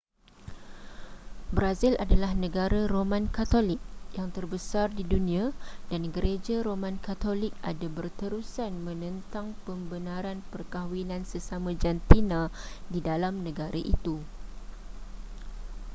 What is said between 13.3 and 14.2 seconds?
negara itu